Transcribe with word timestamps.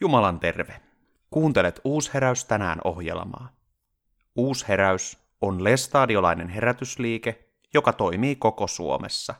Jumalan 0.00 0.40
terve. 0.40 0.80
Kuuntelet 1.30 1.80
Uusheräys 1.84 2.44
tänään 2.44 2.78
ohjelmaa. 2.84 3.48
Uusheräys 4.36 5.18
on 5.40 5.64
lestadiolainen 5.64 6.48
herätysliike, 6.48 7.48
joka 7.74 7.92
toimii 7.92 8.36
koko 8.36 8.66
Suomessa. 8.66 9.34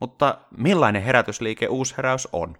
Mutta 0.00 0.38
millainen 0.56 1.02
herätysliike 1.02 1.68
Uusheräys 1.68 2.28
on? 2.32 2.56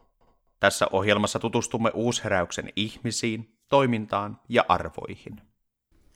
Tässä 0.61 0.87
ohjelmassa 0.93 1.39
tutustumme 1.39 1.91
Uusheräyksen 1.95 2.73
ihmisiin, 2.77 3.59
toimintaan 3.69 4.41
ja 4.49 4.65
arvoihin. 4.69 5.41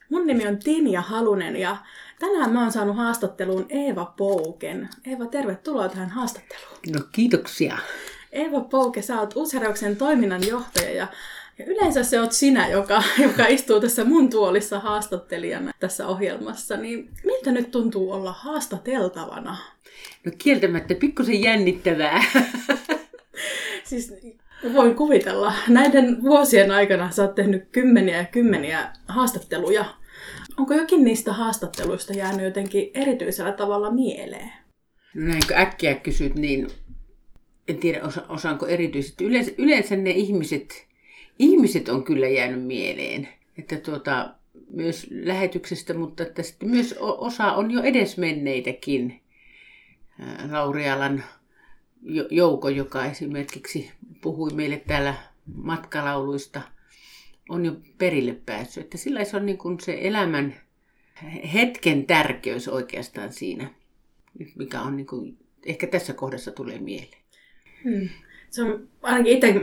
Mun 0.09 0.27
nimi 0.27 0.47
on 0.47 0.59
Tinja 0.59 1.01
Halunen 1.01 1.55
ja 1.55 1.77
tänään 2.19 2.51
mä 2.51 2.61
oon 2.61 2.71
saanut 2.71 2.97
haastatteluun 2.97 3.65
Eeva 3.69 4.13
Pouken. 4.17 4.89
Eeva, 5.05 5.25
tervetuloa 5.25 5.89
tähän 5.89 6.09
haastatteluun. 6.09 6.77
No 6.93 6.99
kiitoksia. 7.11 7.77
Eeva 8.33 8.61
Pouke, 8.61 9.01
sä 9.01 9.19
oot 9.19 9.35
Uusheräyksen 9.35 9.95
toiminnanjohtaja 9.95 10.93
ja, 10.93 11.07
ja 11.59 11.65
yleensä 11.65 12.03
se 12.03 12.21
oot 12.21 12.31
sinä, 12.31 12.67
joka, 12.67 13.03
joka 13.23 13.45
istuu 13.45 13.79
tässä 13.79 14.03
mun 14.03 14.29
tuolissa 14.29 14.79
haastattelijana 14.79 15.71
tässä 15.79 16.07
ohjelmassa. 16.07 16.77
Niin 16.77 17.09
miltä 17.23 17.51
nyt 17.51 17.71
tuntuu 17.71 18.11
olla 18.11 18.31
haastateltavana? 18.31 19.57
No 20.25 20.31
kieltämättä 20.37 20.95
pikkusen 20.95 21.41
jännittävää. 21.41 22.23
siis 23.89 24.13
voin 24.73 24.95
kuvitella. 24.95 25.53
Näiden 25.67 26.23
vuosien 26.23 26.71
aikana 26.71 27.11
sä 27.11 27.21
oot 27.21 27.35
tehnyt 27.35 27.63
kymmeniä 27.71 28.17
ja 28.17 28.25
kymmeniä 28.25 28.91
haastatteluja. 29.07 29.85
Onko 30.57 30.73
jokin 30.73 31.03
niistä 31.03 31.33
haastatteluista 31.33 32.13
jäänyt 32.13 32.45
jotenkin 32.45 32.91
erityisellä 32.93 33.51
tavalla 33.51 33.91
mieleen? 33.91 34.51
No 35.15 35.27
näin 35.27 35.41
kun 35.47 35.57
äkkiä 35.57 35.95
kysyt, 35.95 36.35
niin 36.35 36.67
en 37.67 37.77
tiedä 37.77 38.03
osa, 38.03 38.25
osaanko 38.29 38.67
erityisesti. 38.67 39.25
Yleensä, 39.25 39.51
yleensä 39.57 39.95
ne 39.95 40.11
ihmiset, 40.11 40.87
ihmiset 41.39 41.89
on 41.89 42.03
kyllä 42.03 42.27
jäänyt 42.27 42.63
mieleen. 42.63 43.29
Että 43.57 43.77
tuota, 43.77 44.33
myös 44.69 45.07
lähetyksestä, 45.11 45.93
mutta 45.93 46.23
että 46.23 46.43
sitten 46.43 46.69
myös 46.69 46.95
osa 46.99 47.53
on 47.53 47.71
jo 47.71 47.81
edesmenneitäkin. 47.81 49.19
Laurialan 50.51 51.23
Jouko, 52.31 52.69
joka 52.69 53.05
esimerkiksi 53.05 53.91
puhui 54.21 54.53
meille 54.53 54.83
täällä 54.87 55.15
matkalauluista, 55.55 56.61
on 57.49 57.65
jo 57.65 57.75
perille 57.97 58.35
päässyt. 58.45 58.83
Että 58.83 58.97
sillä 58.97 59.23
se 59.23 59.37
on 59.37 59.45
niin 59.45 59.57
kuin 59.57 59.79
se 59.79 59.97
elämän 60.01 60.55
hetken 61.53 62.05
tärkeys 62.05 62.67
oikeastaan 62.67 63.33
siinä, 63.33 63.69
mikä 64.55 64.81
on 64.81 64.97
niin 64.97 65.07
kuin, 65.07 65.37
ehkä 65.65 65.87
tässä 65.87 66.13
kohdassa 66.13 66.51
tulee 66.51 66.79
mieleen. 66.79 67.22
Hmm. 67.83 68.09
Se 68.49 68.63
on, 68.63 68.87
ainakin 69.01 69.33
itse, 69.33 69.53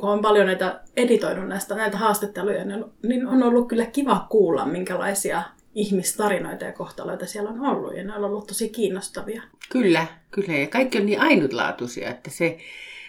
kun 0.00 0.10
olen 0.10 0.22
paljon 0.22 0.46
näitä 0.46 0.80
editoinut 0.96 1.48
näistä, 1.48 1.74
näitä 1.74 1.96
haastatteluja, 1.96 2.64
niin, 2.64 2.84
niin 3.02 3.26
on 3.26 3.42
ollut 3.42 3.68
kyllä 3.68 3.86
kiva 3.86 4.26
kuulla, 4.30 4.66
minkälaisia 4.66 5.42
ihmistarinoita 5.74 6.64
ja 6.64 6.72
kohtaloita 6.72 7.26
siellä 7.26 7.50
on 7.50 7.60
ollut. 7.60 7.96
Ja 7.96 8.04
ne 8.04 8.14
on 8.14 8.24
ollut 8.24 8.46
tosi 8.46 8.68
kiinnostavia. 8.68 9.42
Kyllä, 9.72 10.06
kyllä. 10.30 10.58
Ja 10.58 10.66
kaikki 10.66 10.98
on 10.98 11.06
niin 11.06 11.20
ainutlaatuisia, 11.20 12.10
että 12.10 12.30
se, 12.30 12.58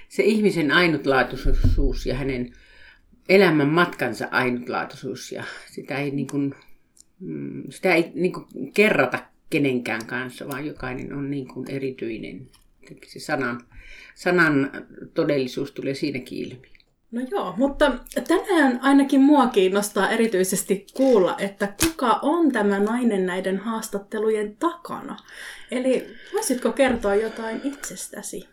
se 0.09 0.23
ihmisen 0.23 0.71
ainutlaatuisuus 0.71 2.05
ja 2.05 2.15
hänen 2.15 2.53
elämän 3.29 3.69
matkansa 3.69 4.27
ainutlaatuisuus 4.31 5.31
ja 5.31 5.43
sitä 5.71 5.97
ei, 5.97 6.11
niin 6.11 6.27
kuin, 6.27 6.55
mm, 7.19 7.63
sitä 7.69 7.93
ei 7.93 8.11
niin 8.15 8.33
kuin 8.33 8.45
kerrata 8.73 9.19
kenenkään 9.49 10.05
kanssa, 10.05 10.47
vaan 10.47 10.65
jokainen 10.65 11.13
on 11.13 11.31
niin 11.31 11.47
kuin 11.47 11.71
erityinen. 11.71 12.47
Se 13.07 13.19
sanan, 13.19 13.61
sanan 14.15 14.71
todellisuus 15.13 15.71
tulee 15.71 15.93
siinäkin 15.93 16.37
ilmi. 16.37 16.69
No 17.11 17.21
joo, 17.31 17.53
mutta 17.57 17.91
tänään 18.27 18.79
ainakin 18.81 19.21
mua 19.21 19.47
kiinnostaa 19.47 20.09
erityisesti 20.09 20.85
kuulla, 20.93 21.35
että 21.37 21.73
kuka 21.83 22.19
on 22.21 22.51
tämä 22.51 22.79
nainen 22.79 23.25
näiden 23.25 23.57
haastattelujen 23.57 24.57
takana. 24.57 25.17
Eli 25.71 26.07
voisitko 26.33 26.71
kertoa 26.71 27.15
jotain 27.15 27.61
itsestäsi? 27.63 28.47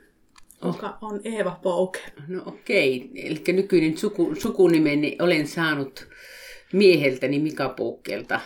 Kuka 0.61 0.99
on 1.01 1.21
Eeva 1.25 1.59
Pouke? 1.63 2.01
No 2.29 2.43
okei, 2.47 3.11
eli 3.15 3.43
nykyinen 3.53 3.99
suku, 3.99 4.35
sukunimeni 4.39 5.17
olen 5.21 5.47
saanut 5.47 6.09
mieheltäni 6.73 7.39
Mika 7.39 7.69
Poukkelta. 7.69 8.41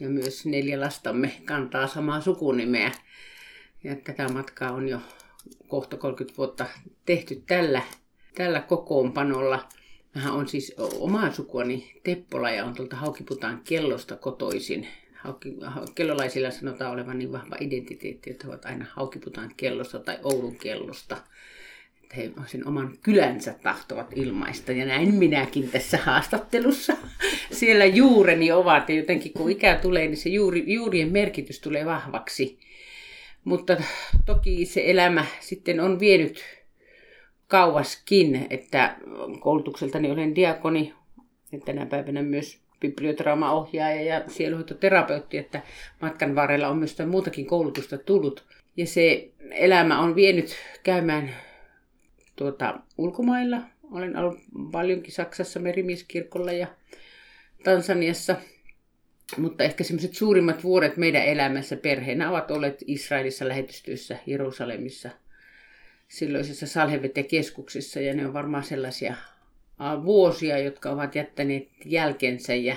Ja 0.00 0.08
myös 0.08 0.46
neljä 0.46 0.80
lastamme 0.80 1.32
kantaa 1.44 1.86
samaa 1.86 2.20
sukunimeä. 2.20 2.92
Ja 3.84 3.96
tätä 3.96 4.28
matkaa 4.28 4.72
on 4.72 4.88
jo 4.88 4.98
kohta 5.68 5.96
30 5.96 6.36
vuotta 6.36 6.66
tehty 7.06 7.42
tällä 7.46 7.82
tällä 8.36 8.60
kokoonpanolla. 8.60 9.68
Mä 10.14 10.32
on 10.32 10.48
siis 10.48 10.74
omaa 10.98 11.32
sukuani 11.32 11.92
Teppola 12.02 12.50
ja 12.50 12.64
on 12.64 12.74
tuolta 12.74 12.96
Haukiputaan 12.96 13.60
kellosta 13.68 14.16
kotoisin. 14.16 14.86
Hauki, 15.14 15.56
kellolaisilla 15.94 16.50
sanotaan 16.50 16.92
olevan 16.92 17.18
niin 17.18 17.32
vahva 17.32 17.56
identiteetti, 17.60 18.30
että 18.30 18.46
he 18.46 18.50
ovat 18.50 18.64
aina 18.64 18.86
Haukiputaan 18.92 19.52
kellosta 19.56 19.98
tai 19.98 20.18
Oulun 20.22 20.56
kellosta. 20.56 21.16
Että 22.02 22.16
he 22.16 22.30
sen 22.46 22.68
oman 22.68 22.98
kylänsä 23.02 23.54
tahtovat 23.62 24.12
ilmaista. 24.16 24.72
Ja 24.72 24.86
näin 24.86 25.14
minäkin 25.14 25.68
tässä 25.68 25.98
haastattelussa. 25.98 26.96
Siellä 27.50 27.84
juureni 27.84 28.52
ovat 28.52 28.88
ja 28.88 28.94
jotenkin 28.94 29.32
kun 29.32 29.50
ikä 29.50 29.78
tulee, 29.82 30.06
niin 30.06 30.16
se 30.16 30.28
juuri, 30.28 30.64
juurien 30.66 31.12
merkitys 31.12 31.60
tulee 31.60 31.84
vahvaksi. 31.84 32.58
Mutta 33.46 33.76
toki 34.24 34.64
se 34.64 34.82
elämä 34.84 35.26
sitten 35.40 35.80
on 35.80 36.00
vienyt 36.00 36.44
kauaskin, 37.46 38.46
että 38.50 38.96
koulutukseltani 39.40 40.10
olen 40.10 40.34
diakoni 40.34 40.94
ja 41.52 41.58
tänä 41.60 41.86
päivänä 41.86 42.22
myös 42.22 42.60
bibliotraumaohjaaja 42.80 44.02
ja 44.02 44.24
sieluhoitoterapeutti, 44.28 45.38
että 45.38 45.62
matkan 46.02 46.34
varrella 46.34 46.68
on 46.68 46.78
myös 46.78 46.96
muutakin 47.06 47.46
koulutusta 47.46 47.98
tullut. 47.98 48.44
Ja 48.76 48.86
se 48.86 49.30
elämä 49.50 50.00
on 50.00 50.14
vienyt 50.14 50.56
käymään 50.82 51.30
tuota, 52.36 52.80
ulkomailla. 52.98 53.60
Olen 53.90 54.16
ollut 54.16 54.38
paljonkin 54.72 55.12
Saksassa 55.12 55.60
merimieskirkolla 55.60 56.52
ja 56.52 56.66
Tansaniassa. 57.64 58.36
Mutta 59.38 59.64
ehkä 59.64 59.84
semmoiset 59.84 60.14
suurimmat 60.14 60.64
vuodet 60.64 60.96
meidän 60.96 61.24
elämässä 61.24 61.76
perheenä 61.76 62.30
ovat 62.30 62.50
olleet 62.50 62.84
Israelissa 62.86 63.48
lähetystyössä 63.48 64.16
Jerusalemissa– 64.26 65.10
silloisessa 66.08 66.66
Salhevete-keskuksessa 66.66 68.00
ja 68.00 68.14
ne 68.14 68.26
on 68.26 68.32
varmaan 68.32 68.64
sellaisia 68.64 69.14
vuosia, 70.04 70.58
jotka 70.58 70.90
ovat 70.90 71.14
jättäneet 71.14 71.68
jälkensä 71.84 72.54
ja 72.54 72.76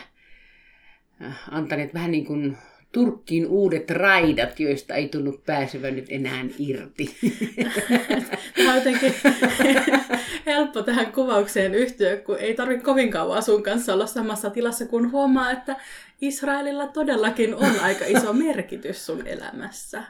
antaneet 1.52 1.94
vähän 1.94 2.12
niin 2.12 2.26
kuin 2.26 2.58
Turkkiin 2.92 3.48
uudet 3.48 3.90
raidat, 3.92 4.60
joista 4.60 4.94
ei 4.94 5.10
tunnu 5.10 5.42
pääsevän 5.46 5.96
nyt 5.96 6.06
enää 6.10 6.46
irti. 6.60 7.16
Tämä 8.56 8.70
on 8.70 8.76
jotenkin 8.76 9.14
helppo 10.46 10.82
tähän 10.82 11.12
kuvaukseen 11.12 11.76
yhtyä, 11.76 12.18
kun 12.18 12.38
ei 12.38 12.54
tarvitse 12.54 12.86
kovin 12.86 13.12
kauan 13.12 13.38
asun 13.38 13.64
kanssa 13.64 13.94
olla 13.94 14.06
samassa 14.06 14.50
tilassa, 14.50 14.86
kun 14.86 15.12
huomaa, 15.12 15.52
että 15.52 15.76
Israelilla 16.22 16.88
todellakin 16.88 17.56
on 17.56 17.80
aika 17.80 18.06
iso 18.06 18.34
merkitys 18.34 19.06
sun 19.06 19.28
elämässä. 19.28 20.04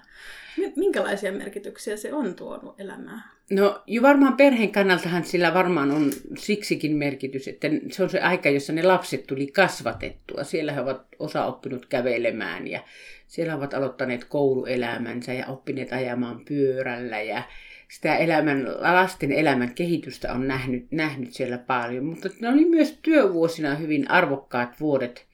Minkälaisia 0.75 1.31
merkityksiä 1.31 1.97
se 1.97 2.13
on 2.13 2.35
tuonut 2.35 2.79
elämään? 2.79 3.23
No 3.51 3.83
jo 3.87 4.01
varmaan 4.01 4.37
perheen 4.37 4.71
kannaltahan 4.71 5.23
sillä 5.23 5.53
varmaan 5.53 5.91
on 5.91 6.11
siksikin 6.37 6.95
merkitys, 6.95 7.47
että 7.47 7.67
se 7.91 8.03
on 8.03 8.09
se 8.09 8.19
aika, 8.19 8.49
jossa 8.49 8.73
ne 8.73 8.83
lapset 8.83 9.27
tuli 9.27 9.47
kasvatettua. 9.47 10.43
Siellä 10.43 10.71
he 10.71 10.81
ovat 10.81 11.01
osa 11.19 11.45
oppinut 11.45 11.85
kävelemään 11.85 12.67
ja 12.67 12.83
siellä 13.27 13.55
ovat 13.55 13.73
aloittaneet 13.73 14.23
kouluelämänsä 14.23 15.33
ja 15.33 15.47
oppineet 15.47 15.93
ajamaan 15.93 16.45
pyörällä 16.45 17.21
ja 17.21 17.43
sitä 17.91 18.15
elämän, 18.15 18.67
lasten 18.79 19.31
elämän 19.31 19.73
kehitystä 19.73 20.33
on 20.33 20.47
nähnyt, 20.47 20.91
nähnyt 20.91 21.33
siellä 21.33 21.57
paljon. 21.57 22.05
Mutta 22.05 22.29
ne 22.39 22.49
oli 22.49 22.65
myös 22.65 22.99
työvuosina 23.01 23.75
hyvin 23.75 24.11
arvokkaat 24.11 24.79
vuodet. 24.79 25.25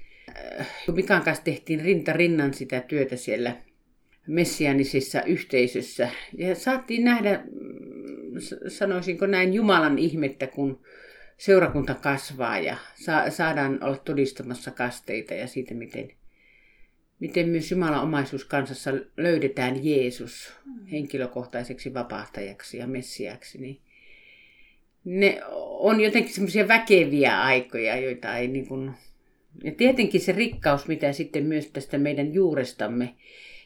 Äh, 0.60 0.68
Mikan 0.95 1.21
kanssa 1.21 1.44
tehtiin 1.44 1.81
rinta 1.81 2.13
rinnan 2.13 2.54
sitä 2.54 2.81
työtä 2.81 3.16
siellä 3.16 3.56
messianisissa 4.27 5.22
yhteisössä. 5.22 6.10
Ja 6.38 6.56
saatiin 6.56 7.04
nähdä, 7.04 7.44
sanoisinko 8.68 9.25
näin, 9.25 9.54
Jumalan 9.54 10.00
ihmettä, 10.00 10.48
kun 10.48 10.81
seurakunta 11.38 11.94
kasvaa 11.94 12.60
ja 12.60 12.77
sa- 12.95 13.30
saadaan 13.30 13.83
olla 13.83 13.98
todistamassa 13.98 14.72
kasteita 14.72 15.33
ja 15.33 15.48
siitä, 15.48 15.74
miten, 15.74 16.12
miten 17.19 17.50
myös 17.50 17.72
Jumalan 17.72 18.04
omaisuus 18.04 18.45
kansassa 18.45 18.92
löydetään 19.18 19.86
Jeesus 19.86 20.54
henkilökohtaiseksi 20.92 21.94
vapahtajaksi 21.94 22.78
ja 22.78 22.88
messiaksi. 22.88 23.57
Niin 23.62 23.81
ne 25.06 25.42
on 25.60 26.01
jotenkin 26.01 26.33
semmoisia 26.33 26.68
väkeviä 26.68 27.42
aikoja, 27.42 27.95
joita 27.95 28.38
ei 28.38 28.48
niin 28.48 28.68
kuin... 28.68 28.92
Ja 29.63 29.71
tietenkin 29.71 30.21
se 30.21 30.31
rikkaus, 30.31 30.88
mitä 30.88 31.13
sitten 31.13 31.45
myös 31.45 31.68
tästä 31.68 31.98
meidän 31.98 32.33
juurestamme 32.33 33.16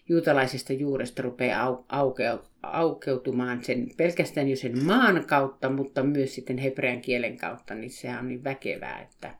juutalaisesta 0.09 0.73
juuresta 0.73 1.21
rupeaa 1.21 1.63
au, 1.63 1.77
aukeu, 1.89 2.39
aukeutumaan 2.63 3.63
sen, 3.63 3.87
pelkästään 3.97 4.49
jo 4.49 4.55
sen 4.55 4.85
maan 4.85 5.25
kautta, 5.25 5.69
mutta 5.69 6.03
myös 6.03 6.35
sitten 6.35 6.57
hebrean 6.57 7.01
kielen 7.01 7.37
kautta, 7.37 7.75
niin 7.75 7.91
se 7.91 8.09
on 8.19 8.27
niin 8.27 8.43
väkevää, 8.43 8.99
että 9.01 9.35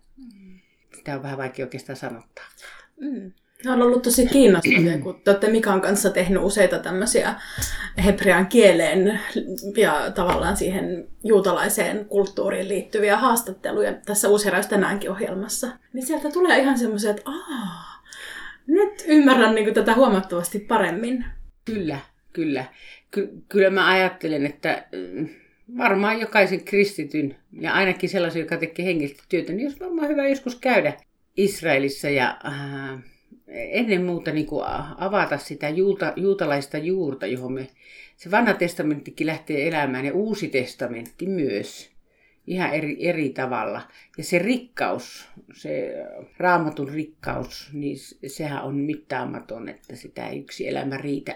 sitä 0.98 1.16
on 1.16 1.24
vähän 1.24 1.38
vaikea 1.38 1.66
oikeastaan 1.66 1.96
sanottaa. 1.96 2.46
Mm. 3.00 3.32
Ne 3.66 3.72
on 3.72 3.82
ollut 3.82 4.02
tosi 4.02 4.26
kiinnostavia, 4.26 4.98
kun 4.98 5.22
te 5.24 5.32
olette 5.32 5.52
Mikan 5.52 5.82
kanssa 5.82 6.10
tehnyt 6.10 6.44
useita 6.44 6.80
tämmöisiä 6.80 7.36
hebrean 8.06 8.48
kieleen 8.48 9.20
ja 9.78 10.12
tavallaan 10.16 10.58
siihen 10.58 11.08
juutalaiseen 11.24 12.06
kulttuuriin 12.06 12.68
liittyviä 12.68 13.18
haastatteluja 13.18 13.94
tässä 13.94 14.30
Uusiheräys 14.30 14.68
tänäänkin 14.68 15.12
ohjelmassa. 15.12 15.68
Niin 15.94 16.06
sieltä 16.06 16.32
tulee 16.32 16.60
ihan 16.60 16.78
semmoisia, 16.78 17.10
että 17.12 17.22
aah, 17.26 17.89
nyt 18.70 19.04
ymmärrän 19.08 19.56
niin 19.56 19.74
tätä 19.74 19.96
huomattavasti 19.96 20.60
paremmin. 20.60 21.26
Kyllä, 21.66 22.00
kyllä. 22.34 22.66
Ky- 23.12 23.30
kyllä 23.50 23.70
mä 23.70 23.88
ajattelen, 23.92 24.46
että 24.46 24.86
mm, 24.92 25.30
varmaan 25.78 26.20
jokaisen 26.20 26.64
kristityn 26.64 27.36
ja 27.60 27.74
ainakin 27.74 28.10
sellaisen, 28.10 28.40
joka 28.40 28.58
tekee 28.58 28.86
hengistä 28.86 29.24
työtä, 29.30 29.54
niin 29.54 29.68
olisi 29.68 29.80
varmaan 29.80 30.08
hyvä 30.08 30.28
joskus 30.28 30.56
käydä 30.56 30.94
Israelissa 31.38 32.10
ja 32.10 32.40
äh, 32.46 33.04
ennen 33.48 34.06
muuta 34.06 34.32
niin 34.32 34.46
kuin 34.46 34.66
avata 34.98 35.38
sitä 35.38 35.70
juuta, 35.70 36.14
juutalaista 36.16 36.78
juurta, 36.78 37.26
johon 37.26 37.54
me, 37.54 37.68
se 38.18 38.32
vanha 38.32 38.54
testamenttikin 38.54 39.28
lähtee 39.28 39.68
elämään 39.68 40.06
ja 40.06 40.14
uusi 40.14 40.48
testamentti 40.48 41.26
myös 41.26 41.92
ihan 42.50 42.74
eri, 42.74 42.98
eri 43.08 43.30
tavalla. 43.30 43.82
Ja 44.18 44.24
se 44.24 44.40
rikkaus, 44.40 45.28
se 45.54 45.94
raamatun 46.38 46.90
rikkaus, 46.90 47.70
niin 47.74 47.98
sehän 48.28 48.64
on 48.64 48.76
mittaamaton, 48.76 49.70
että 49.70 49.96
sitä 49.96 50.28
ei 50.28 50.40
yksi 50.40 50.68
elämä 50.68 50.98
riitä 50.98 51.36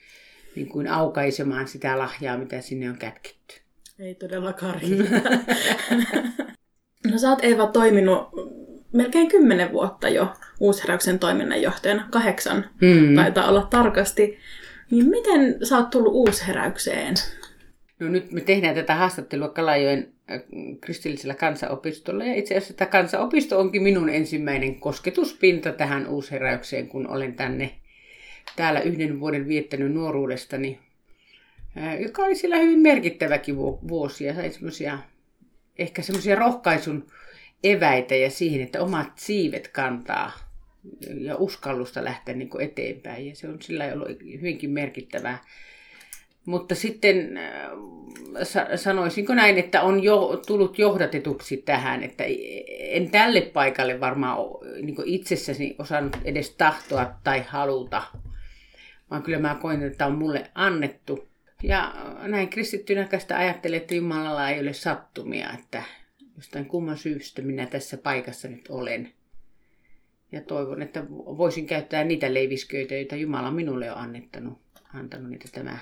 niin 0.56 0.68
kuin 0.68 0.88
aukaisemaan 0.88 1.68
sitä 1.68 1.98
lahjaa, 1.98 2.38
mitä 2.38 2.60
sinne 2.60 2.90
on 2.90 2.98
kätketty. 2.98 3.54
Ei 3.98 4.14
todellakaan 4.14 4.80
riitä. 4.80 5.20
no 7.12 7.18
sä 7.18 7.30
oot 7.30 7.44
Eeva 7.44 7.66
toiminut 7.66 8.28
melkein 8.92 9.28
kymmenen 9.28 9.72
vuotta 9.72 10.08
jo 10.08 10.32
uusheräyksen 10.60 11.18
toiminnanjohtajana, 11.18 12.08
kahdeksan 12.10 12.70
mm. 12.80 13.14
taitaa 13.16 13.48
olla 13.48 13.66
tarkasti. 13.70 14.38
Niin 14.90 15.08
miten 15.08 15.66
sä 15.66 15.76
oot 15.76 15.90
tullut 15.90 16.14
uusheräykseen? 16.14 17.14
No 18.04 18.10
nyt 18.10 18.32
me 18.32 18.40
tehdään 18.40 18.74
tätä 18.74 18.94
haastattelua 18.94 19.48
Kalajoen 19.48 20.12
äh, 20.30 20.40
kristillisellä 20.80 21.34
kansanopistolla. 21.34 22.24
Ja 22.24 22.34
itse 22.34 22.56
asiassa 22.56 22.74
tämä 22.74 22.90
kansanopisto 22.90 23.60
onkin 23.60 23.82
minun 23.82 24.08
ensimmäinen 24.08 24.80
kosketuspinta 24.80 25.72
tähän 25.72 26.08
uusheräykseen, 26.08 26.88
kun 26.88 27.08
olen 27.08 27.34
tänne 27.34 27.70
täällä 28.56 28.80
yhden 28.80 29.20
vuoden 29.20 29.48
viettänyt 29.48 29.92
nuoruudestani, 29.92 30.78
äh, 31.76 32.00
joka 32.00 32.22
oli 32.22 32.34
siellä 32.34 32.56
hyvin 32.56 32.78
merkittäväkin 32.78 33.56
vuosi 33.56 34.24
ja 34.24 34.34
sai 34.34 34.50
semmoisia, 34.50 34.98
ehkä 35.78 36.02
semmoisia 36.02 36.34
rohkaisun 36.34 37.06
eväitä 37.64 38.14
ja 38.14 38.30
siihen, 38.30 38.60
että 38.60 38.82
omat 38.82 39.12
siivet 39.16 39.68
kantaa 39.68 40.32
ja 41.20 41.36
uskallusta 41.36 42.04
lähteä 42.04 42.34
niin 42.34 42.60
eteenpäin. 42.60 43.26
Ja 43.26 43.36
se 43.36 43.48
on 43.48 43.62
sillä 43.62 43.92
ollut 43.92 44.08
hyvinkin 44.40 44.70
merkittävää. 44.70 45.44
Mutta 46.46 46.74
sitten 46.74 47.36
äh, 47.36 47.70
sanoisinko 48.76 49.34
näin, 49.34 49.58
että 49.58 49.82
on 49.82 50.02
jo 50.02 50.42
tullut 50.46 50.78
johdatetuksi 50.78 51.56
tähän, 51.56 52.02
että 52.02 52.24
en 52.78 53.10
tälle 53.10 53.40
paikalle 53.40 54.00
varmaan 54.00 54.38
niin 54.82 54.96
itsessäni 55.04 55.76
osannut 55.78 56.16
edes 56.24 56.50
tahtoa 56.50 57.14
tai 57.24 57.44
haluta, 57.48 58.02
vaan 59.10 59.22
kyllä 59.22 59.38
mä 59.38 59.58
koin, 59.62 59.82
että 59.82 60.06
on 60.06 60.18
mulle 60.18 60.50
annettu. 60.54 61.28
Ja 61.62 61.94
näin 62.22 62.48
kristittynä 62.48 63.08
ajattelen, 63.36 63.76
että 63.76 63.94
Jumalalla 63.94 64.50
ei 64.50 64.60
ole 64.60 64.72
sattumia, 64.72 65.52
että 65.52 65.82
jostain 66.36 66.66
kumman 66.66 66.96
syystä 66.96 67.42
minä 67.42 67.66
tässä 67.66 67.96
paikassa 67.96 68.48
nyt 68.48 68.68
olen. 68.68 69.12
Ja 70.32 70.40
toivon, 70.40 70.82
että 70.82 71.04
voisin 71.10 71.66
käyttää 71.66 72.04
niitä 72.04 72.34
leivisköitä, 72.34 72.94
joita 72.94 73.16
Jumala 73.16 73.50
minulle 73.50 73.92
on 73.92 73.98
annettanut, 73.98 74.58
antanut 74.94 75.30
niitä 75.30 75.48
tämä, 75.52 75.78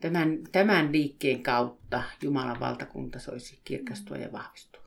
tämän, 0.00 0.38
tämän 0.52 0.92
liikkeen 0.92 1.42
kautta 1.42 2.02
Jumalan 2.22 2.60
valtakunta 2.60 3.18
soisi 3.18 3.58
kirkastua 3.64 4.16
ja 4.16 4.32
vahvistua. 4.32 4.82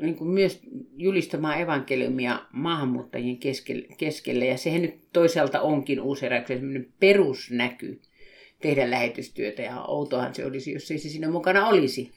niin 0.00 0.16
kuin 0.16 0.30
myös 0.30 0.60
julistamaan 0.96 1.60
evankeliumia 1.60 2.46
maahanmuuttajien 2.52 3.38
keskelle, 3.38 3.86
keskelle. 3.98 4.46
Ja 4.46 4.56
sehän 4.56 4.82
nyt 4.82 5.12
toisaalta 5.12 5.60
onkin 5.60 6.00
uuseräyksen 6.00 6.86
perusnäky 7.00 8.00
tehdä 8.60 8.90
lähetystyötä. 8.90 9.62
Ja 9.62 9.82
outohan 9.82 10.34
se 10.34 10.46
olisi, 10.46 10.72
jos 10.72 10.90
ei 10.90 10.98
se 10.98 11.08
siinä 11.08 11.30
mukana 11.30 11.68
olisi. 11.68 12.12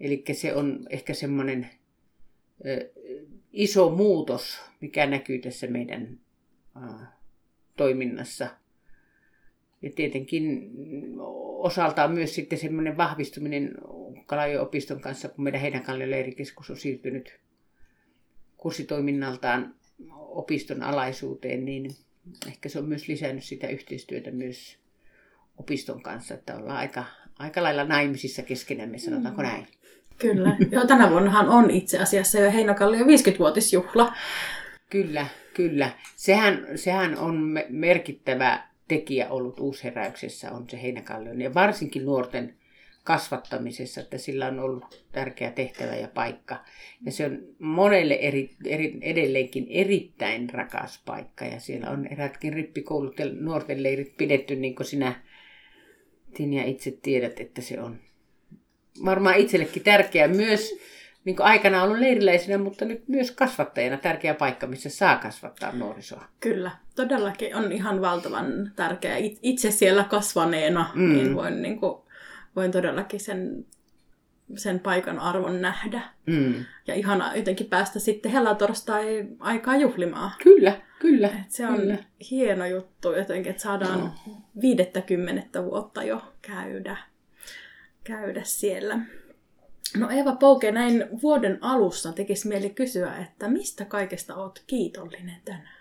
Eli 0.00 0.24
se 0.32 0.54
on 0.54 0.86
ehkä 0.90 1.14
semmoinen 1.14 1.70
iso 3.52 3.90
muutos, 3.90 4.60
mikä 4.80 5.06
näkyy 5.06 5.38
tässä 5.38 5.66
meidän 5.66 6.18
ö, 6.76 7.04
toiminnassa. 7.78 8.48
Ja 9.82 9.90
tietenkin 9.94 10.70
osaltaan 11.58 12.12
myös 12.12 12.34
sitten 12.34 12.58
semmoinen 12.58 12.96
vahvistuminen 12.96 13.74
Kalajoen 14.26 14.60
opiston 14.60 15.00
kanssa, 15.00 15.28
kun 15.28 15.44
meidän 15.44 15.60
heidän 15.60 15.84
leirikeskus 16.10 16.70
on 16.70 16.76
siirtynyt 16.76 17.40
kurssitoiminnaltaan 18.56 19.74
opiston 20.12 20.82
alaisuuteen, 20.82 21.64
niin 21.64 21.90
ehkä 22.46 22.68
se 22.68 22.78
on 22.78 22.84
myös 22.84 23.08
lisännyt 23.08 23.44
sitä 23.44 23.68
yhteistyötä 23.68 24.30
myös 24.30 24.78
opiston 25.56 26.02
kanssa, 26.02 26.34
että 26.34 26.56
ollaan 26.56 26.76
aika, 26.76 27.04
aika 27.38 27.62
lailla 27.62 27.84
naimisissa 27.84 28.42
keskenämme, 28.42 28.98
sanotaanko 28.98 29.42
näin. 29.42 29.66
Kyllä. 30.18 30.56
Joo, 30.70 30.86
tänä 30.86 31.10
vuonnahan 31.10 31.48
on 31.48 31.70
itse 31.70 31.98
asiassa 31.98 32.38
jo 32.38 32.50
Heinokallion 32.50 33.08
50-vuotisjuhla. 33.08 34.12
Kyllä, 34.90 35.26
kyllä. 35.54 35.90
Sehän, 36.16 36.66
sehän 36.74 37.18
on 37.18 37.58
merkittävä 37.68 38.68
tekijä 38.88 39.28
ollut 39.28 39.60
uusheräyksessä, 39.60 40.52
on 40.52 40.70
se 40.70 40.82
Heinäkallion 40.82 41.40
ja 41.40 41.54
varsinkin 41.54 42.04
nuorten 42.04 42.54
kasvattamisessa, 43.04 44.00
että 44.00 44.18
sillä 44.18 44.46
on 44.46 44.60
ollut 44.60 45.04
tärkeä 45.12 45.50
tehtävä 45.50 45.96
ja 45.96 46.08
paikka. 46.08 46.64
Ja 47.06 47.12
se 47.12 47.26
on 47.26 47.38
monelle 47.58 48.14
eri, 48.14 48.56
eri, 48.64 48.98
edelleenkin 49.00 49.66
erittäin 49.70 50.50
rakas 50.50 51.02
paikka. 51.06 51.44
Ja 51.44 51.60
siellä 51.60 51.90
on 51.90 52.06
erätkin 52.06 52.52
rippikoulut 52.52 53.18
ja 53.18 53.26
nuorten 53.32 53.82
leirit 53.82 54.16
pidetty, 54.16 54.56
niin 54.56 54.74
kuin 54.74 54.86
sinä 54.86 55.22
Tinja 56.34 56.64
itse 56.64 56.98
tiedät, 57.02 57.40
että 57.40 57.60
se 57.60 57.80
on 57.80 57.98
varmaan 59.04 59.36
itsellekin 59.36 59.82
tärkeä 59.82 60.28
myös 60.28 60.78
niin 61.28 61.42
aikana 61.42 61.82
ollut 61.82 61.98
leiriläisenä, 61.98 62.58
mutta 62.58 62.84
nyt 62.84 63.08
myös 63.08 63.30
kasvattajana 63.30 63.96
tärkeä 63.96 64.34
paikka, 64.34 64.66
missä 64.66 64.88
saa 64.88 65.16
kasvattaa 65.16 65.72
nuorisoa. 65.72 66.24
Kyllä, 66.40 66.70
todellakin 66.96 67.56
on 67.56 67.72
ihan 67.72 68.00
valtavan 68.00 68.72
tärkeä. 68.76 69.16
Itse 69.42 69.70
siellä 69.70 70.04
kasvaneena 70.04 70.90
mm. 70.94 71.12
niin 71.12 71.34
voin, 71.34 71.62
niin 71.62 71.80
kuin, 71.80 72.02
voin 72.56 72.70
todellakin 72.70 73.20
sen, 73.20 73.66
sen 74.56 74.80
paikan 74.80 75.18
arvon 75.18 75.60
nähdä. 75.60 76.02
Mm. 76.26 76.54
Ja 76.86 76.94
ihana 76.94 77.36
jotenkin 77.36 77.66
päästä 77.66 77.98
sitten 77.98 78.32
hellatorstai 78.32 79.26
aikaa 79.38 79.76
juhlimaan. 79.76 80.30
Kyllä, 80.42 80.80
kyllä. 80.98 81.26
Et 81.28 81.50
se 81.50 81.66
on 81.66 81.76
kyllä. 81.76 81.96
hieno 82.30 82.66
juttu 82.66 83.12
jotenkin, 83.12 83.50
että 83.50 83.62
saadaan 83.62 84.00
no. 84.00 84.10
viidettä 84.60 85.00
kymmenettä 85.00 85.64
vuotta 85.64 86.02
jo 86.02 86.22
käydä, 86.42 86.96
käydä 88.04 88.40
siellä. 88.44 88.98
No 89.96 90.10
Eva 90.10 90.36
Pouke, 90.36 90.72
näin 90.72 91.04
vuoden 91.22 91.58
alussa 91.60 92.12
tekisi 92.12 92.48
mieli 92.48 92.70
kysyä, 92.70 93.16
että 93.16 93.48
mistä 93.48 93.84
kaikesta 93.84 94.34
olet 94.34 94.64
kiitollinen 94.66 95.40
tänään? 95.44 95.78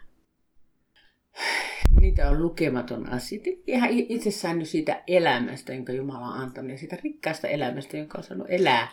Niitä 1.99 2.29
on 2.29 2.41
lukematon 2.41 3.09
asia. 3.09 3.39
Ihan 3.67 3.89
itsessään 3.91 4.65
siitä 4.65 5.03
elämästä, 5.07 5.73
jonka 5.73 5.93
Jumala 5.93 6.27
on 6.27 6.41
antanut, 6.41 6.71
ja 6.71 6.77
siitä 6.77 6.97
rikkaasta 7.03 7.47
elämästä, 7.47 7.97
jonka 7.97 8.17
on 8.17 8.23
saanut 8.23 8.47
elää. 8.49 8.87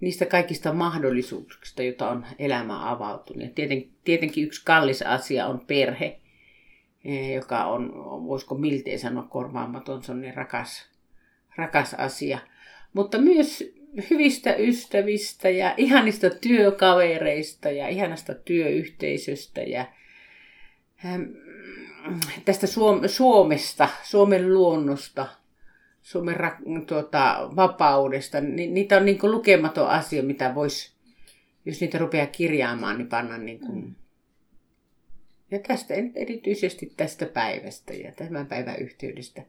Niistä 0.00 0.26
kaikista 0.26 0.72
mahdollisuuksista, 0.72 1.82
joita 1.82 2.10
on 2.10 2.26
elämä 2.38 2.90
avautunut. 2.90 3.42
Ja 3.42 3.50
tieten, 3.54 3.84
tietenkin 4.04 4.44
yksi 4.44 4.62
kallis 4.64 5.02
asia 5.02 5.46
on 5.46 5.60
perhe, 5.60 6.20
e, 7.04 7.34
joka 7.34 7.64
on, 7.64 7.92
voisiko 8.26 8.54
miltei 8.54 8.98
sanoa 8.98 9.22
korvaamaton, 9.22 10.02
se 10.02 10.12
on 10.12 10.20
niin 10.20 10.34
rakas, 10.34 10.90
rakas 11.56 11.94
asia. 11.94 12.38
Mutta 12.92 13.18
myös 13.18 13.64
hyvistä 14.10 14.54
ystävistä 14.54 15.50
ja 15.50 15.74
ihanista 15.76 16.30
työkavereista 16.30 17.70
ja 17.70 17.88
ihanasta 17.88 18.34
työyhteisöstä 18.34 19.60
ja 19.60 19.86
ähm, 21.04 21.22
tästä 22.44 22.66
Suomesta, 23.06 23.88
Suomen 24.02 24.54
luonnosta, 24.54 25.26
Suomen 26.02 26.36
tuota, 26.86 27.50
vapaudesta. 27.56 28.40
Ni, 28.40 28.66
niitä 28.66 28.96
on 28.96 29.04
niin 29.04 29.18
lukematon 29.22 29.88
asia, 29.88 30.22
mitä 30.22 30.54
voisi, 30.54 30.92
jos 31.64 31.80
niitä 31.80 31.98
rupeaa 31.98 32.26
kirjaamaan, 32.26 32.98
niin 32.98 33.08
panna 33.08 33.38
niin 33.38 33.60
kuin... 33.60 33.96
Ja 35.50 35.58
tästä 35.58 35.94
erityisesti 36.14 36.92
tästä 36.96 37.26
päivästä 37.26 37.92
ja 37.94 38.12
tämän 38.12 38.46
päivän 38.46 38.78
yhteydestä 38.78 39.42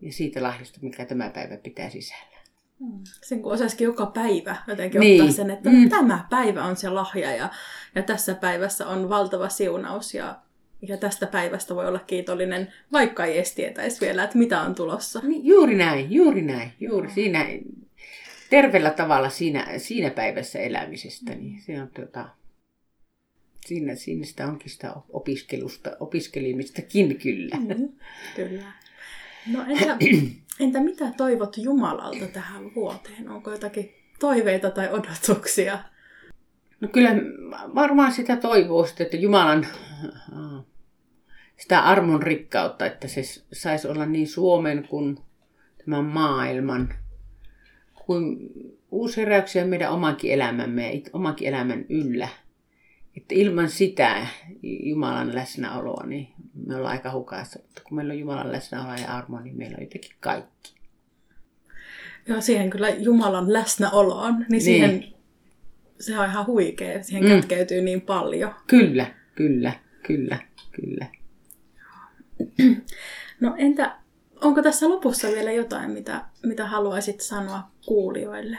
ja 0.00 0.12
siitä 0.12 0.42
lahjasta, 0.42 0.78
mikä 0.82 1.04
tämä 1.04 1.30
päivä 1.30 1.56
pitää 1.56 1.90
sisällä. 1.90 2.33
Mm. 2.80 2.98
Sen 3.22 3.42
kun 3.42 3.52
osaisikin 3.52 3.84
joka 3.84 4.06
päivä 4.06 4.56
jotenkin 4.66 5.00
niin. 5.00 5.20
ottaa 5.20 5.36
sen, 5.36 5.50
että 5.50 5.70
mm. 5.70 5.88
tämä 5.88 6.26
päivä 6.30 6.64
on 6.64 6.76
se 6.76 6.90
lahja 6.90 7.36
ja, 7.36 7.50
ja 7.94 8.02
tässä 8.02 8.34
päivässä 8.34 8.86
on 8.86 9.08
valtava 9.08 9.48
siunaus 9.48 10.14
ja, 10.14 10.38
ja 10.88 10.96
tästä 10.96 11.26
päivästä 11.26 11.74
voi 11.74 11.86
olla 11.88 11.98
kiitollinen, 11.98 12.72
vaikka 12.92 13.24
ei 13.24 13.36
edes 13.36 13.54
tietäisi 13.54 14.00
vielä, 14.00 14.24
että 14.24 14.38
mitä 14.38 14.60
on 14.60 14.74
tulossa. 14.74 15.20
Niin, 15.22 15.46
juuri 15.46 15.74
näin, 15.74 16.12
juuri 16.12 16.42
näin. 16.42 16.72
Juuri 16.80 17.08
mm. 17.08 17.14
siinä, 17.14 17.46
terveellä 18.50 18.90
tavalla 18.90 19.30
siinä, 19.30 19.66
siinä 19.76 20.10
päivässä 20.10 20.58
elämisestä. 20.58 21.32
Mm. 21.32 21.38
Niin 21.38 21.62
se 21.62 21.82
on 21.82 21.88
tuota, 21.88 22.28
siinä, 23.66 23.94
siinä 23.94 24.24
sitä 24.24 24.46
onkin 24.46 24.70
sitä 24.70 24.94
opiskelusta, 25.08 25.96
opiskelimistakin 26.00 27.18
kyllä. 27.18 27.56
Mm, 27.56 27.88
kyllä. 28.36 28.72
No 29.52 29.64
entä, 29.68 29.96
entä 30.60 30.80
mitä 30.80 31.12
toivot 31.16 31.56
Jumalalta 31.58 32.26
tähän 32.26 32.74
vuoteen? 32.74 33.28
Onko 33.28 33.50
jotakin 33.50 33.94
toiveita 34.20 34.70
tai 34.70 34.88
odotuksia? 34.92 35.78
No 36.80 36.88
kyllä 36.88 37.10
varmaan 37.74 38.12
sitä 38.12 38.36
toivoo 38.36 38.86
että 39.00 39.16
Jumalan 39.16 39.66
sitä 41.56 41.80
armon 41.80 42.22
rikkautta, 42.22 42.86
että 42.86 43.08
se 43.08 43.22
saisi 43.52 43.88
olla 43.88 44.06
niin 44.06 44.28
Suomen 44.28 44.88
kuin 44.88 45.18
tämän 45.84 46.04
maailman, 46.04 46.94
kuin 48.06 48.38
uusheräyksiä 48.90 49.64
meidän 49.64 49.92
omankin 49.92 50.32
elämämme 50.32 50.92
ja 50.92 51.00
omankin 51.12 51.48
elämän 51.48 51.84
yllä– 51.88 52.28
että 53.16 53.34
ilman 53.34 53.70
sitä 53.70 54.26
Jumalan 54.62 55.34
läsnäoloa, 55.34 56.06
niin 56.06 56.28
me 56.66 56.76
ollaan 56.76 56.92
aika 56.92 57.12
hukassa. 57.12 57.58
Mutta 57.62 57.82
kun 57.88 57.96
meillä 57.96 58.12
on 58.12 58.18
Jumalan 58.18 58.52
läsnäoloa 58.52 58.96
ja 58.96 59.16
armoa, 59.16 59.40
niin 59.40 59.56
meillä 59.56 59.76
on 59.76 59.82
jotenkin 59.82 60.16
kaikki. 60.20 60.74
Joo, 62.28 62.40
siihen 62.40 62.70
kyllä 62.70 62.88
Jumalan 62.88 63.52
läsnäoloon, 63.52 64.34
niin, 64.34 64.46
niin. 64.48 64.62
siihen 64.62 65.04
se 66.00 66.18
on 66.18 66.26
ihan 66.26 66.46
huikea. 66.46 67.02
Siihen 67.02 67.24
mm. 67.24 67.28
kätkeytyy 67.28 67.82
niin 67.82 68.00
paljon. 68.00 68.54
Kyllä, 68.66 69.06
kyllä, 69.34 69.72
kyllä, 70.06 70.38
kyllä. 70.72 71.06
No 73.40 73.54
entä, 73.58 73.96
onko 74.40 74.62
tässä 74.62 74.88
lopussa 74.88 75.28
vielä 75.28 75.52
jotain, 75.52 75.90
mitä, 75.90 76.24
mitä 76.42 76.66
haluaisit 76.66 77.20
sanoa 77.20 77.62
kuulijoille? 77.86 78.58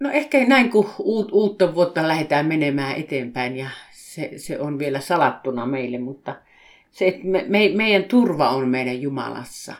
No 0.00 0.10
ehkä 0.10 0.44
näin, 0.44 0.70
kun 0.70 0.90
uutta 1.32 1.74
vuotta 1.74 2.08
lähdetään 2.08 2.46
menemään 2.46 2.96
eteenpäin 2.96 3.56
ja 3.56 3.70
se, 3.90 4.30
se 4.36 4.60
on 4.60 4.78
vielä 4.78 5.00
salattuna 5.00 5.66
meille, 5.66 5.98
mutta 5.98 6.36
se, 6.90 7.08
että 7.08 7.26
me, 7.26 7.44
me, 7.48 7.70
meidän 7.74 8.04
turva 8.04 8.48
on 8.50 8.68
meidän 8.68 9.02
Jumalassa. 9.02 9.74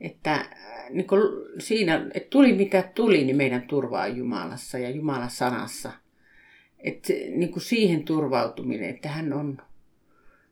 Että 0.00 0.34
äh, 0.34 0.46
niin 0.90 1.06
kuin 1.06 1.22
siinä, 1.58 2.06
että 2.14 2.30
tuli 2.30 2.52
mikä 2.52 2.82
tuli, 2.94 3.24
niin 3.24 3.36
meidän 3.36 3.62
turva 3.62 4.02
on 4.02 4.16
Jumalassa 4.16 4.78
ja 4.78 4.90
Jumalan 4.90 5.30
sanassa. 5.30 5.92
Että 6.78 7.12
niin 7.12 7.52
kuin 7.52 7.62
siihen 7.62 8.04
turvautuminen, 8.04 8.90
että 8.90 9.08
hän 9.08 9.32
on, 9.32 9.58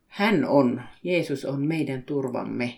hän 0.06 0.44
on, 0.44 0.82
Jeesus 1.02 1.44
on 1.44 1.62
meidän 1.62 2.02
turvamme. 2.02 2.74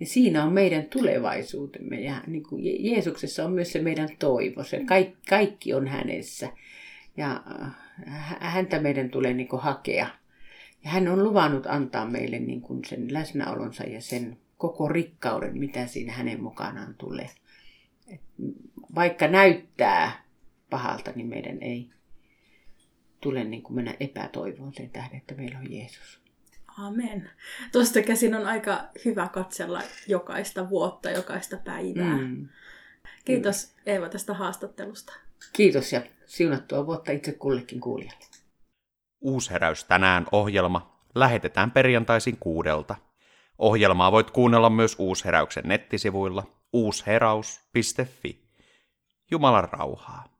Ja 0.00 0.06
siinä 0.06 0.44
on 0.44 0.52
meidän 0.52 0.84
tulevaisuutemme 0.84 2.00
ja 2.00 2.22
niin 2.26 2.42
kuin 2.42 2.84
Jeesuksessa 2.84 3.44
on 3.44 3.52
myös 3.52 3.72
se 3.72 3.82
meidän 3.82 4.08
toivo. 4.18 4.64
Se 4.64 4.84
kaikki, 4.84 5.18
kaikki 5.28 5.74
on 5.74 5.86
hänessä 5.86 6.48
ja 7.16 7.42
äh, 7.62 8.36
häntä 8.40 8.80
meidän 8.80 9.10
tulee 9.10 9.34
niin 9.34 9.48
kuin 9.48 9.62
hakea. 9.62 10.06
Ja 10.84 10.90
hän 10.90 11.08
on 11.08 11.24
luvannut 11.24 11.66
antaa 11.66 12.06
meille 12.06 12.38
niin 12.38 12.60
kuin 12.60 12.84
sen 12.84 13.12
läsnäolonsa 13.12 13.84
ja 13.84 14.00
sen 14.00 14.36
koko 14.58 14.88
rikkauden, 14.88 15.58
mitä 15.58 15.86
siinä 15.86 16.12
hänen 16.12 16.42
mukanaan 16.42 16.94
tulee. 16.94 17.30
Et 18.08 18.20
vaikka 18.94 19.28
näyttää 19.28 20.24
pahalta, 20.70 21.12
niin 21.14 21.26
meidän 21.26 21.62
ei 21.62 21.90
tule 23.20 23.44
niin 23.44 23.62
kuin 23.62 23.74
mennä 23.74 23.94
epätoivoon 24.00 24.74
sen 24.74 24.90
tähden, 24.90 25.18
että 25.18 25.34
meillä 25.34 25.58
on 25.58 25.72
Jeesus. 25.72 26.21
Amen. 26.78 27.30
Tuosta 27.72 28.02
käsin 28.02 28.34
on 28.34 28.46
aika 28.46 28.80
hyvä 29.04 29.28
katsella 29.28 29.82
jokaista 30.08 30.70
vuotta, 30.70 31.10
jokaista 31.10 31.56
päivää. 31.56 32.16
Mm. 32.16 32.48
Kiitos 33.24 33.74
Eeva 33.86 34.08
tästä 34.08 34.34
haastattelusta. 34.34 35.12
Kiitos 35.52 35.92
ja 35.92 36.02
siunattua 36.26 36.86
vuotta 36.86 37.12
itse 37.12 37.32
kullekin 37.32 37.80
kuulijalle. 37.80 38.26
Uusheräys 39.20 39.84
tänään 39.84 40.26
ohjelma 40.32 41.00
lähetetään 41.14 41.70
perjantaisin 41.70 42.36
kuudelta. 42.36 42.94
Ohjelmaa 43.58 44.12
voit 44.12 44.30
kuunnella 44.30 44.70
myös 44.70 44.96
Uusheräyksen 44.98 45.64
nettisivuilla 45.66 46.44
uusheraus.fi. 46.72 48.42
Jumalan 49.30 49.68
rauhaa. 49.72 50.31